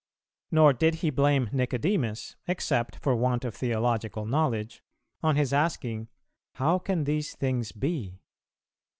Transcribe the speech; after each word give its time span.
Nor 0.49 0.73
did 0.73 0.95
He 1.05 1.11
blame 1.11 1.47
Nicodemus, 1.53 2.35
except 2.47 2.95
for 3.03 3.15
want 3.15 3.45
of 3.45 3.53
theological 3.53 4.25
knowledge, 4.25 4.81
on 5.21 5.35
his 5.35 5.53
asking 5.53 6.07
"How 6.55 6.79
can 6.79 7.03
these 7.03 7.35
things 7.35 7.71
be?" 7.71 8.19